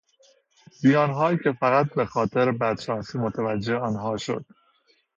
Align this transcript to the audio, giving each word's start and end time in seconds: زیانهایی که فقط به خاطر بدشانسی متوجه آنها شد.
زیانهایی 0.71 1.37
که 1.43 1.51
فقط 1.51 1.93
به 1.93 2.05
خاطر 2.05 2.51
بدشانسی 2.51 3.17
متوجه 3.17 3.75
آنها 3.77 4.17
شد. 4.17 4.45